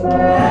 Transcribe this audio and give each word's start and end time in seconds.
forever. 0.00 0.47